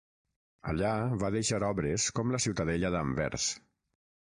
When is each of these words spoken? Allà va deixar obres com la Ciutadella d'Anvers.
Allà 0.71 0.93
va 1.25 1.29
deixar 1.35 1.61
obres 1.67 2.07
com 2.21 2.33
la 2.37 2.41
Ciutadella 2.47 2.93
d'Anvers. 2.97 3.47